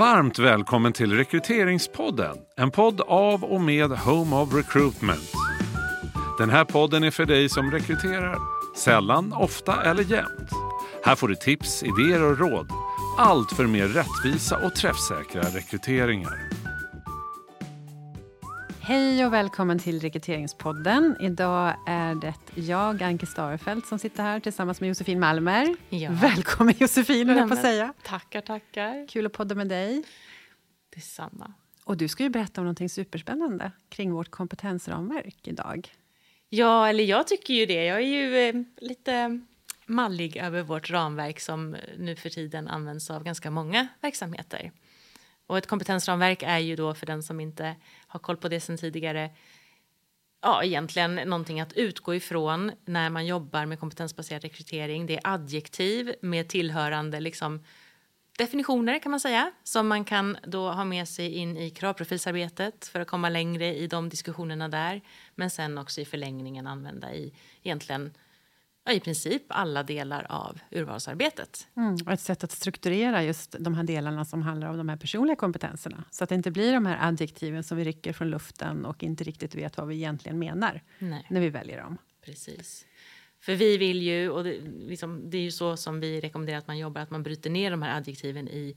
[0.00, 2.36] Varmt välkommen till Rekryteringspodden.
[2.56, 5.32] En podd av och med Home of Recruitment.
[6.38, 8.38] Den här podden är för dig som rekryterar.
[8.76, 10.50] Sällan, ofta eller jämt.
[11.04, 12.68] Här får du tips, idéer och råd.
[13.18, 16.59] Allt för mer rättvisa och träffsäkra rekryteringar.
[18.90, 21.16] Hej och välkommen till Rekryteringspodden.
[21.20, 25.76] Idag är det jag, Anke Starfelt, som sitter här tillsammans med Josefin Malmer.
[25.88, 26.10] Ja.
[26.12, 27.94] Välkommen Josefin, höll jag på att säga.
[28.02, 29.08] Tackar, tackar.
[29.08, 30.04] Kul att podda med dig.
[30.94, 31.52] Detsamma.
[31.84, 35.88] Och du ska ju berätta om något superspännande kring vårt kompetensramverk idag.
[36.48, 37.84] Ja, eller jag tycker ju det.
[37.84, 39.40] Jag är ju eh, lite
[39.86, 44.72] mallig över vårt ramverk som nu för tiden används av ganska många verksamheter.
[45.50, 48.76] Och ett kompetensramverk är ju då för den som inte har koll på det sen
[48.76, 49.30] tidigare
[50.42, 55.06] ja, egentligen någonting att utgå ifrån när man jobbar med kompetensbaserad rekrytering.
[55.06, 57.64] Det är adjektiv med tillhörande liksom,
[58.38, 63.00] definitioner kan man säga som man kan då ha med sig in i kravprofilsarbetet för
[63.00, 65.00] att komma längre i de diskussionerna där.
[65.34, 68.12] Men sen också i förlängningen använda i egentligen
[68.90, 71.68] ja, i princip alla delar av urvalsarbetet.
[71.76, 74.96] Mm, och ett sätt att strukturera just de här delarna som handlar om de här
[74.96, 76.04] personliga kompetenserna.
[76.10, 79.24] Så att det inte blir de här adjektiven som vi rycker från luften och inte
[79.24, 81.26] riktigt vet vad vi egentligen menar Nej.
[81.30, 81.98] när vi väljer dem.
[82.24, 82.86] Precis.
[83.40, 86.66] För vi vill ju, och det, liksom, det är ju så som vi rekommenderar att
[86.66, 88.76] man jobbar, att man bryter ner de här adjektiven i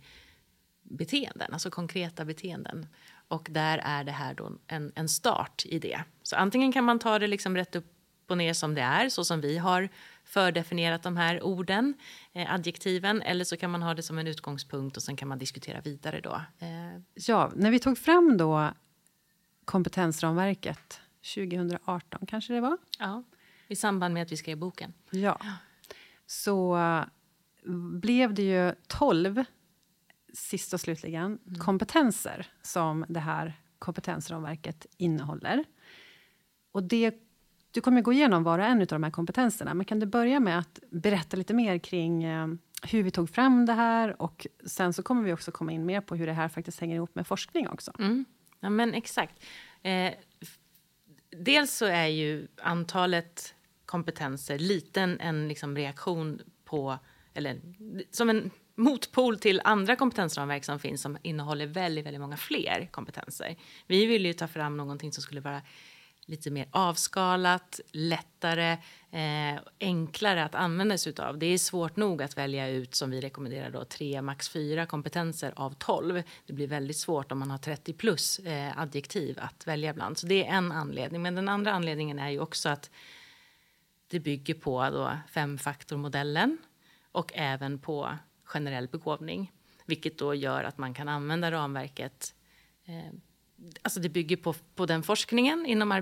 [0.84, 2.88] beteenden, alltså konkreta beteenden.
[3.28, 6.04] Och där är det här då en, en start i det.
[6.24, 7.94] Så antingen kan man ta det liksom rätt upp
[8.32, 9.90] och ner som det är, så som vi har
[10.24, 11.94] fördefinierat de här orden,
[12.34, 15.38] eh, adjektiven, eller så kan man ha det som en utgångspunkt och sen kan man
[15.38, 16.42] diskutera vidare då.
[16.60, 18.70] Eh, Ja, när vi tog fram då
[19.66, 21.02] kompetensramverket
[21.36, 22.78] 2018 kanske det var.
[23.00, 23.24] ja,
[23.68, 24.94] I samband med att vi skrev boken.
[25.12, 25.42] Ja.
[26.26, 27.04] Så eh,
[28.00, 29.44] blev det ju 12,
[30.34, 35.64] sist och slutligen, kompetenser som det här kompetensramverket innehåller.
[36.72, 37.16] Och det,
[37.74, 40.40] du kommer gå igenom var och en av de här kompetenserna, men kan du börja
[40.40, 42.48] med att berätta lite mer kring eh,
[42.84, 46.02] hur vi tog fram det här och sen så kommer vi också komma in mer
[46.02, 47.92] på hur det här faktiskt hänger ihop med forskning också.
[48.00, 48.26] Mm.
[48.60, 49.46] Ja, men exakt.
[49.82, 50.14] Eh,
[51.30, 57.00] dels så är ju antalet kompetenser liten en liksom reaktion på,
[57.34, 57.62] eller
[58.12, 63.56] som en motpol till andra kompetensramverk som finns som innehåller väldigt, väldigt många fler kompetenser.
[63.88, 65.62] Vi ville ju ta fram någonting som skulle vara
[66.26, 68.72] lite mer avskalat, lättare,
[69.12, 71.38] eh, enklare att använda sig utav.
[71.38, 75.54] Det är svårt nog att välja ut, som vi rekommenderar, då, tre, max fyra kompetenser
[75.56, 76.24] av 12.
[76.46, 80.28] Det blir väldigt svårt om man har 30 plus eh, adjektiv att välja bland, Så
[80.28, 81.22] det är en anledning.
[81.22, 82.92] Men den andra anledningen är ju också att
[84.08, 86.58] det bygger på då femfaktormodellen
[87.12, 89.52] och även på generell begåvning,
[89.86, 92.36] vilket då gör att man kan använda ramverket
[92.86, 93.14] eh,
[93.82, 95.98] Alltså det bygger på, på den forskningen inom eh,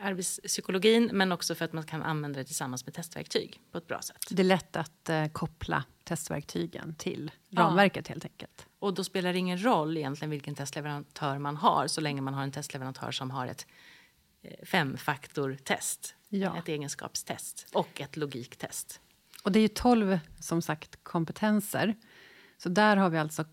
[0.00, 4.00] arbetspsykologin men också för att man kan använda det tillsammans med testverktyg på ett bra
[4.02, 4.16] sätt.
[4.30, 7.62] Det är lätt att eh, koppla testverktygen till Ja.
[7.62, 8.66] ramverket helt enkelt.
[8.78, 12.42] Och då spelar det ingen roll egentligen vilken testleverantör man har så länge man har
[12.42, 13.66] en testleverantör som har ett
[14.42, 16.58] eh, femfaktortest, Ja.
[16.58, 19.00] ett egenskapstest och ett logiktest.
[19.42, 21.94] Och det är ju 12 som sagt kompetenser.
[22.58, 23.44] Så där har vi alltså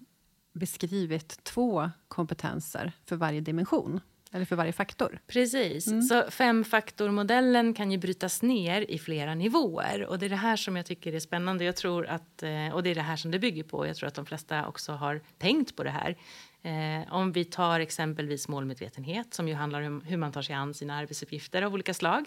[0.54, 4.00] beskrivit två kompetenser för varje dimension,
[4.32, 5.20] eller för varje faktor.
[5.28, 5.88] Precis.
[5.88, 6.02] Mm.
[6.02, 10.06] Så femfaktormodellen kan ju brytas ner i flera nivåer.
[10.06, 11.64] Och det är det här som jag tycker är spännande.
[11.64, 13.88] Jag tror att, eh, och det är det här som det bygger på.
[13.88, 16.18] Jag tror att de flesta också har tänkt på det här.
[16.62, 20.74] Eh, om vi tar exempelvis målmedvetenhet som ju handlar om hur man tar sig an
[20.74, 22.26] sina arbetsuppgifter av olika slag.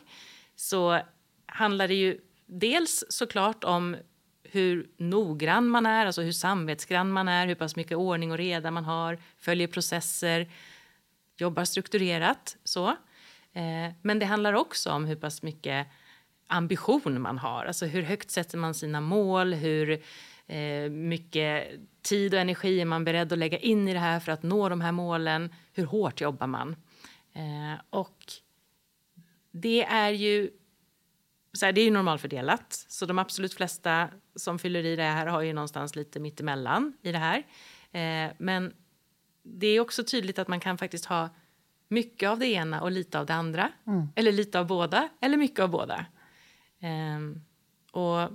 [0.56, 1.00] Så
[1.46, 3.96] handlar det ju dels såklart om
[4.56, 8.70] hur noggrann man är, alltså hur samvetsgrann man är, hur pass mycket ordning och reda
[8.70, 10.48] man har, följer processer,
[11.36, 12.56] jobbar strukturerat.
[12.64, 12.88] Så.
[13.52, 15.86] Eh, men det handlar också om hur pass mycket
[16.46, 17.64] ambition man har.
[17.64, 19.54] Alltså hur högt sätter man sina mål?
[19.54, 20.02] Hur
[20.46, 21.68] eh, mycket
[22.02, 24.68] tid och energi är man beredd att lägga in i det här för att nå
[24.68, 25.54] de här målen?
[25.72, 26.76] Hur hårt jobbar man?
[27.32, 28.32] Eh, och
[29.50, 30.50] det är ju
[31.56, 35.26] så här, det är ju normalfördelat, så de absolut flesta som fyller i det här
[35.26, 37.38] har ju någonstans lite mittemellan i det här.
[37.92, 38.74] Eh, men
[39.42, 41.28] det är också tydligt att man kan faktiskt ha
[41.88, 43.72] mycket av det ena och lite av det andra.
[44.14, 46.06] Eller lite av båda, eller mycket av båda.
[46.80, 47.42] Ehm,
[47.92, 48.30] och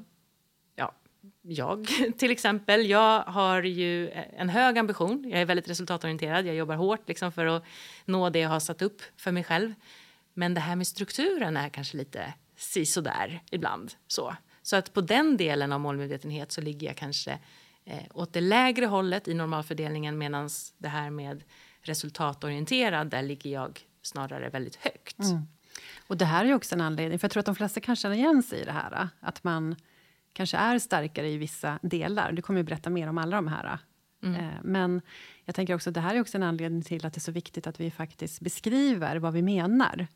[0.76, 0.96] ja,
[1.42, 5.30] jag till exempel, jag har ju en hög ambition.
[5.30, 6.46] Jag är väldigt resultatorienterad.
[6.46, 7.64] Jag jobbar hårt liksom för att
[8.06, 9.74] nå det jag har satt upp för mig själv.
[10.34, 13.94] Men det här med strukturen är kanske lite sisådär ibland.
[14.08, 14.36] Så.
[14.62, 17.40] så att på den delen av målmedvetenhet så ligger jag kanske
[17.86, 21.44] eh, åt det lägre hållet i normalfördelningen medan det här med
[21.82, 25.20] resultatorienterad, där ligger jag snarare väldigt högt.
[25.20, 25.42] Mm.
[26.08, 28.16] Och det här är också en anledning, för jag tror att de flesta kan känna
[28.16, 29.10] igen sig i det här.
[29.20, 29.76] Att man
[30.34, 32.32] kanske är starkare i vissa delar.
[32.32, 33.80] Du kommer ju berätta mer om alla de här.
[34.24, 34.36] Mm.
[34.36, 35.02] Eh, men
[35.46, 37.32] jag tänker också att det här är också en anledning till att det är så
[37.32, 40.08] viktigt att vi faktiskt beskriver vad vi menar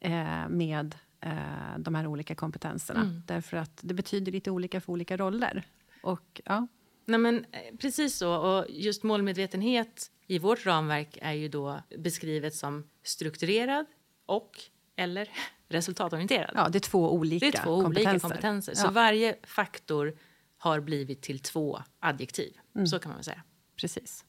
[0.00, 3.00] eh, med eh, de här olika kompetenserna.
[3.00, 3.22] Mm.
[3.26, 5.66] Därför att det betyder lite olika för olika roller.
[6.02, 6.66] Och, ja.
[7.04, 7.46] Nej, men,
[7.78, 8.36] precis så.
[8.36, 13.86] Och just målmedvetenhet i vårt ramverk är ju då beskrivet som strukturerad
[14.26, 14.50] och
[14.96, 15.28] eller
[15.68, 16.50] resultatorienterad.
[16.54, 18.10] Ja, det är två olika det är två kompetenser.
[18.10, 18.72] Olika kompetenser.
[18.76, 18.82] Ja.
[18.82, 20.18] Så varje faktor
[20.58, 22.58] har blivit till två adjektiv.
[22.74, 22.86] Mm.
[22.86, 23.42] Så kan man säga.
[23.76, 24.24] Precis.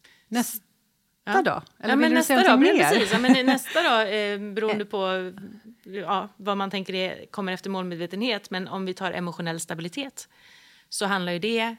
[1.33, 1.61] Nästa ja.
[1.61, 1.83] då?
[1.83, 2.89] Eller ja, men nästa dag, mer?
[2.89, 5.31] Precis, ja, men nästa då, eh, beroende på
[5.83, 8.49] ja, vad man tänker är, kommer efter målmedvetenhet.
[8.49, 10.29] Men om vi tar emotionell stabilitet
[10.89, 11.75] så handlar ju det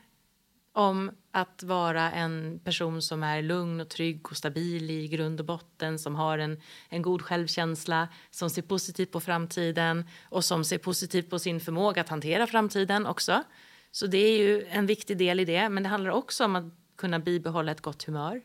[0.73, 5.47] om att vara en person som är lugn och trygg och stabil i grund och
[5.47, 10.79] botten som har en, en god självkänsla, som ser positivt på framtiden och som ser
[10.79, 13.43] positivt på sin förmåga att hantera framtiden också.
[13.91, 16.65] Så det är ju en viktig del i det, men det handlar också om att
[16.97, 18.43] kunna bibehålla ett gott humör.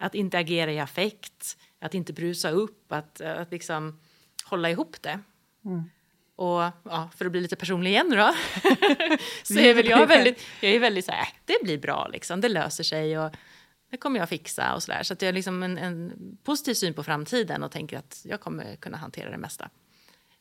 [0.00, 4.00] Att inte agera i affekt, att inte brusa upp, att, att liksom
[4.44, 5.20] hålla ihop det.
[5.64, 5.82] Mm.
[6.36, 8.16] Och ja, för att bli lite personlig igen då,
[9.42, 12.40] så är väl jag väldigt, jag är väldigt så här, äh, det blir bra liksom,
[12.40, 13.34] det löser sig och
[13.90, 15.02] det kommer jag fixa och så där.
[15.02, 16.12] Så att jag har liksom en, en,
[16.44, 19.70] positiv syn på framtiden och tänker att jag kommer kunna hantera det mesta.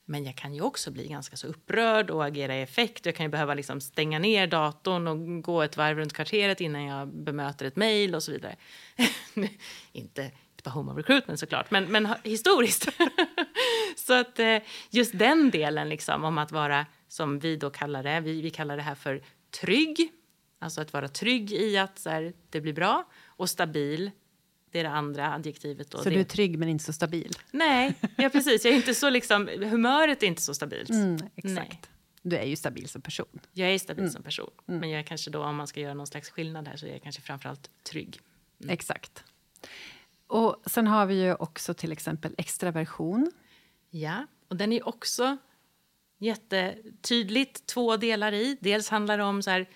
[0.09, 3.06] Men jag kan ju också bli ganska så upprörd och agera i effekt.
[3.06, 6.83] Jag kan ju behöva liksom stänga ner datorn och gå ett varv runt kvarteret innan
[6.83, 8.56] jag bemöter ett mejl och så vidare.
[9.91, 10.31] inte
[10.63, 12.89] på Home of Recruitment såklart, men, men historiskt.
[13.95, 14.57] så att eh,
[14.89, 18.77] just den delen liksom om att vara, som vi då kallar det, vi, vi kallar
[18.77, 19.23] det här för
[19.61, 20.11] trygg.
[20.59, 24.11] Alltså att vara trygg i att så här, det blir bra och stabil.
[24.71, 25.92] Det är det andra adjektivet.
[25.92, 26.10] Så det...
[26.10, 27.33] du är trygg men inte så stabil?
[27.51, 28.66] Nej, ja, precis.
[28.66, 30.89] Jag är inte så liksom, humöret är inte så stabilt.
[30.89, 31.56] Mm, exakt.
[31.56, 31.81] Nej.
[32.21, 33.39] Du är ju stabil som person.
[33.54, 34.12] Jag är stabil mm.
[34.12, 34.50] som person.
[34.68, 34.80] Mm.
[34.80, 36.92] Men jag är kanske då, om man ska göra någon slags skillnad här, så är
[36.92, 38.19] jag kanske framförallt trygg.
[38.62, 38.74] Mm.
[38.74, 39.24] Exakt.
[40.27, 43.31] Och sen har vi ju också till exempel extraversion.
[43.89, 45.38] Ja, och den är också
[46.18, 48.57] jättetydligt två delar i.
[48.62, 49.69] Dels handlar det om så här,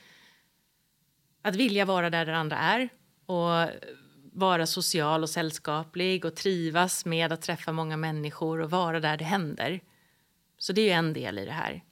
[1.41, 2.89] att vilja vara där där andra är
[3.25, 3.69] och
[4.33, 9.25] vara social och sällskaplig och trivas med att träffa många människor och vara där det
[9.25, 9.81] händer.
[10.57, 11.83] Så det är ju en del i det här.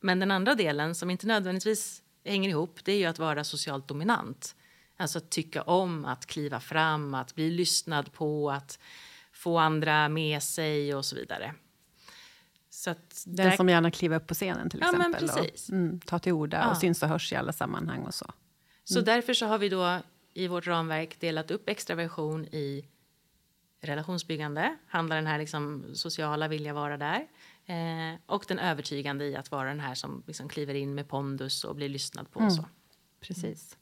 [0.00, 3.88] Men den andra delen, som inte nödvändigtvis hänger ihop, det är ju att vara socialt
[3.88, 4.56] dominant.
[4.96, 8.78] Alltså att tycka om att kliva fram, att bli lyssnad på, att
[9.32, 11.54] få andra med sig och så vidare.
[12.70, 12.94] Så
[13.24, 13.56] Den där...
[13.56, 15.30] som gärna kliver upp på scenen till exempel.
[15.36, 16.70] Ja, och mm, tar till orda ja.
[16.70, 18.24] och syns och hörs i alla sammanhang och så.
[18.24, 18.34] Mm.
[18.84, 20.00] Så därför så har vi då
[20.40, 22.84] i vårt ramverk delat upp extraversion i
[23.80, 27.26] relationsbyggande, handlar den här liksom sociala vilja vara där.
[27.66, 31.64] Eh, och den övertygande i att vara den här som liksom kliver in med pondus
[31.64, 32.38] och blir lyssnad på.
[32.40, 32.50] Mm.
[32.50, 32.64] så.
[33.20, 33.76] Precis.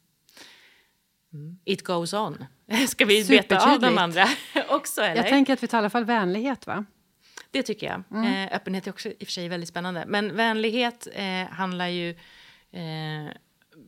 [1.33, 1.59] Mm.
[1.65, 2.45] It goes on.
[2.89, 4.27] Ska vi beta av de andra
[4.69, 5.03] också?
[5.03, 5.17] Eller?
[5.17, 6.67] Jag tänker att vi tar i alla fall vänlighet.
[6.67, 6.85] va?
[7.51, 8.03] Det tycker jag.
[8.11, 8.49] Mm.
[8.49, 10.05] Eh, öppenhet är också i och för sig väldigt spännande.
[10.07, 12.11] Men vänlighet eh, handlar ju
[12.71, 13.33] eh,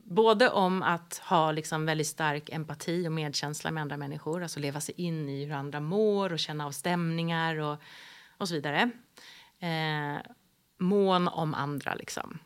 [0.05, 4.43] både om att ha liksom väldigt stark empati och medkänsla med andra människor.
[4.43, 7.79] Alltså leva sig in i hur andra mår och känna av stämningar och,
[8.39, 8.91] och så vidare.
[9.59, 10.33] Eh,
[10.79, 12.39] mån om andra, liksom.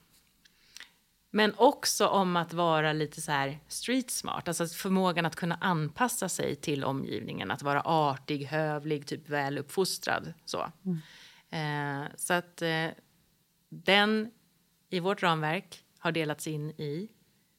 [1.31, 6.29] Men också om att vara lite så här street smart, alltså förmågan att kunna anpassa
[6.29, 10.35] sig till omgivningen, att vara artig, hövlig, typ väl uppfostrad.
[10.45, 12.05] Så, mm.
[12.05, 12.89] eh, så att eh,
[13.69, 14.31] den
[14.91, 17.09] i vårt ramverk har delats in i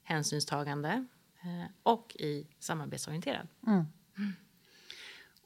[0.06, 1.06] hänsynstagande
[1.42, 3.48] eh, och i samarbetsorienterad.
[3.68, 3.86] Mm.
[4.18, 4.34] Mm.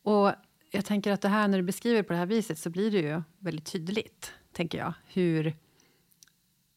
[0.03, 0.33] Och
[0.71, 2.97] jag tänker att det här när du beskriver på det här viset så blir det
[2.97, 5.55] ju väldigt tydligt, tänker jag, hur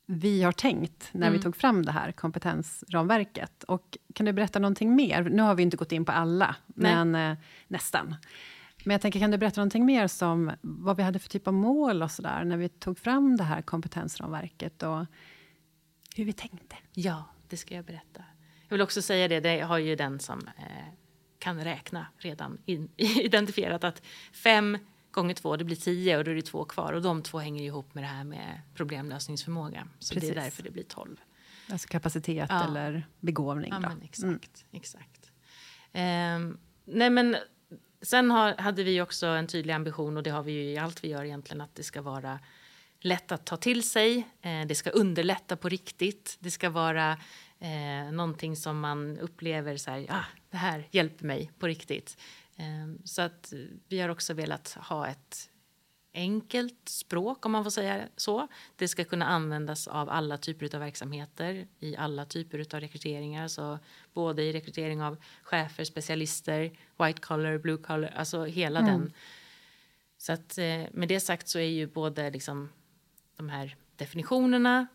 [0.06, 1.38] vi har tänkt när mm.
[1.38, 3.64] vi tog fram det här kompetensramverket.
[3.64, 5.22] Och kan du berätta någonting mer?
[5.22, 7.36] Nu har vi inte gått in på alla, men eh,
[7.68, 8.16] nästan.
[8.84, 11.54] Men jag tänker, kan du berätta någonting mer som vad vi hade för typ av
[11.54, 15.06] mål och så där, när vi tog fram det här kompetensramverket och
[16.16, 16.76] hur vi tänkte?
[16.92, 18.25] Ja, det ska jag berätta.
[18.68, 20.64] Jag vill också säga det, det har ju den som eh,
[21.38, 22.59] kan räkna redan
[22.97, 24.78] identifierat att fem
[25.11, 26.92] gånger två, det blir tio och då är det två kvar.
[26.92, 29.88] Och de två hänger ihop med det här med problemlösningsförmåga.
[29.99, 30.30] Så Precis.
[30.30, 31.16] det är därför det blir tolv.
[31.71, 32.64] Alltså kapacitet ja.
[32.64, 33.73] eller begåvning.
[33.73, 34.23] Ja, men exakt.
[34.23, 34.40] Mm.
[34.73, 35.32] exakt.
[35.92, 37.37] Um, nej men,
[38.02, 41.04] sen har, hade vi också en tydlig ambition, och det har vi ju i allt
[41.04, 42.38] vi gör egentligen, att det ska vara
[43.04, 44.28] lätt att ta till sig.
[44.42, 46.37] Eh, det ska underlätta på riktigt.
[46.40, 47.18] Det ska vara
[47.62, 52.16] Eh, någonting som man upplever så här, ah, det här hjälper mig på riktigt.
[52.56, 53.52] Eh, så att
[53.88, 55.50] vi har också velat ha ett
[56.14, 58.49] enkelt språk, om man får säga så.
[58.76, 63.49] Det ska kunna användas av alla typer av verksamheter i alla typer av rekryteringar.
[63.49, 63.78] Så
[64.12, 68.92] både i rekrytering av chefer, specialister, white collar, blue collar, alltså hela mm.
[68.92, 69.12] den.
[70.18, 72.68] Så att eh, med det sagt så är ju både liksom
[73.42, 74.87] de här definitionerna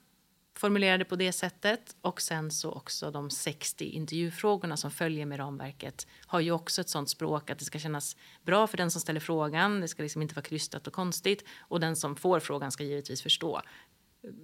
[0.56, 6.08] formulerade på det sättet och sen så också de 60 intervjufrågorna som följer med ramverket
[6.26, 9.20] har ju också ett sånt språk att det ska kännas bra för den som ställer
[9.20, 9.82] frågan.
[9.82, 13.22] Det ska liksom inte vara krystat och konstigt och den som får frågan ska givetvis
[13.22, 13.62] förstå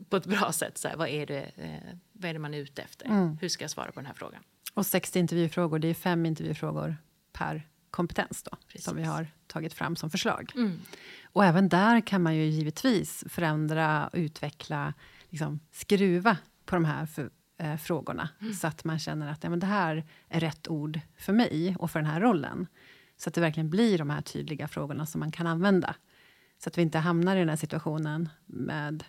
[0.10, 0.78] på ett bra sätt.
[0.78, 3.06] Så här, vad, är det, eh, vad är det man är ute efter?
[3.06, 3.38] Mm.
[3.42, 4.44] Hur ska jag svara på den här frågan?
[4.74, 6.98] Och 60 intervjufrågor, det är fem intervjufrågor
[7.34, 10.52] per kompetens då, som vi har tagit fram som förslag.
[10.56, 10.80] Mm.
[11.24, 14.94] Och även där kan man ju givetvis förändra, utveckla
[15.30, 18.54] liksom, skruva på de här för, eh, frågorna mm.
[18.54, 21.92] så att man känner att ja, men det här är rätt ord för mig och
[21.92, 22.68] för den här rollen.
[23.18, 25.96] Så att det verkligen blir de här tydliga frågorna som man kan använda.
[26.64, 29.04] Så att vi inte hamnar i den här situationen med,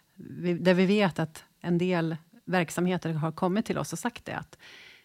[0.60, 4.36] där vi vet att en del verksamheter har kommit till oss och sagt det.
[4.36, 4.58] Att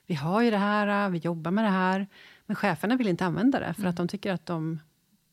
[0.05, 2.07] vi har ju det här, vi jobbar med det här,
[2.49, 3.89] men cheferna vill inte använda det för mm.
[3.89, 4.79] att de tycker att de,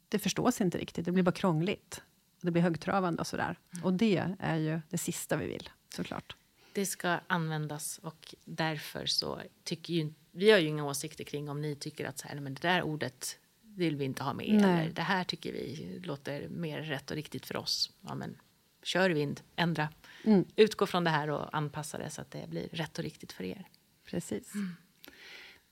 [0.09, 1.05] det förstås inte riktigt.
[1.05, 2.03] Det blir bara krångligt.
[2.41, 3.59] Det blir högtravande och sådär.
[3.73, 3.85] Mm.
[3.85, 6.37] Och det är ju det sista vi vill såklart.
[6.73, 11.61] Det ska användas och därför så tycker ju vi har ju inga åsikter kring om
[11.61, 14.55] ni tycker att så här, men det där ordet vill vi inte ha med.
[14.55, 14.81] Nej.
[14.83, 17.91] Eller det här tycker vi låter mer rätt och riktigt för oss.
[18.01, 18.37] Ja, men
[18.83, 19.89] kör vind, ändra.
[20.25, 20.45] Mm.
[20.57, 23.45] Utgå från det här och anpassa det så att det blir rätt och riktigt för
[23.45, 23.69] er.
[24.05, 24.55] Precis.
[24.55, 24.77] Mm.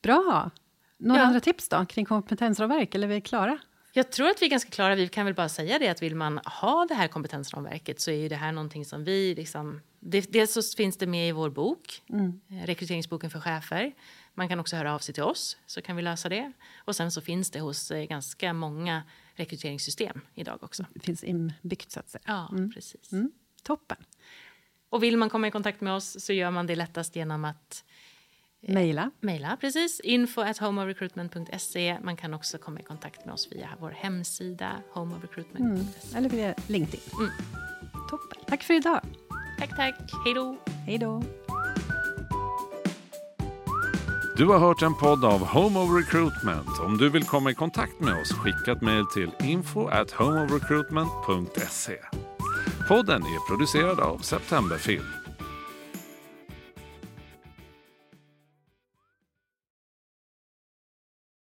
[0.03, 0.51] Bra.
[0.99, 1.27] Några ja.
[1.27, 2.95] andra tips då kring kompetensramverk?
[2.95, 3.59] Eller är vi klara?
[3.93, 4.95] Jag tror att vi är ganska klara.
[4.95, 8.15] Vi kan väl bara säga det att vill man ha det här kompetensramverket så är
[8.15, 12.03] ju det här någonting som vi liksom Dels så finns det med i vår bok,
[12.09, 12.41] mm.
[12.51, 13.93] Eh, rekryteringsboken för chefer.
[14.35, 16.53] Man kan också höra av sig till oss så kan vi lösa det.
[16.77, 19.03] Och sen så finns det hos eh, ganska många
[19.35, 20.87] rekryteringssystem idag också.
[20.95, 22.23] Det finns inbyggt så att säga.
[22.27, 22.73] Ja, mm.
[22.73, 23.13] precis.
[23.13, 23.33] Mm.
[23.63, 23.97] Toppen.
[24.89, 27.85] Och vill man komma i kontakt med oss så gör man det lättast genom att
[28.69, 29.11] Maila.
[29.21, 30.01] Maila, precis.
[30.01, 31.99] Info at homeofrecruitment.se.
[32.03, 36.09] Man kan också komma i kontakt med oss via vår hemsida homeofrecruitment.se.
[36.09, 36.17] Mm.
[36.17, 37.01] Eller via LinkedIn.
[37.19, 37.31] Mm.
[38.11, 38.45] Toppen.
[38.47, 39.01] Tack för idag.
[39.59, 39.95] Tack, tack.
[40.25, 40.57] Hej då.
[40.87, 41.23] Hej då.
[44.37, 46.81] Du har hört en podd av Home of Recruitment.
[46.81, 51.99] Om du vill komma i kontakt med oss, skicka ett mejl till info at homeofrecruitment.se.
[52.89, 55.24] Podden är producerad av Septemberfilm.